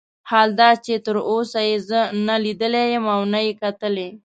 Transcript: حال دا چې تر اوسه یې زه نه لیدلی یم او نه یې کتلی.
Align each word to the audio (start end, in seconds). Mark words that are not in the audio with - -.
حال 0.29 0.49
دا 0.59 0.69
چې 0.85 0.93
تر 1.05 1.15
اوسه 1.31 1.59
یې 1.69 1.77
زه 1.89 1.99
نه 2.27 2.35
لیدلی 2.43 2.83
یم 2.93 3.05
او 3.15 3.21
نه 3.33 3.39
یې 3.45 3.53
کتلی. 3.61 4.09